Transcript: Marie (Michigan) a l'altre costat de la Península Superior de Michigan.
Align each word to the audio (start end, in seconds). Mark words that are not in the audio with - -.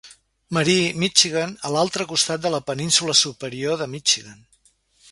Marie 0.57 0.87
(Michigan) 1.03 1.53
a 1.69 1.75
l'altre 1.75 2.09
costat 2.15 2.45
de 2.47 2.55
la 2.57 2.63
Península 2.71 3.19
Superior 3.25 3.81
de 3.85 3.91
Michigan. 3.97 4.47